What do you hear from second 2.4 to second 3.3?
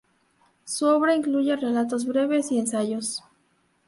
y ensayos.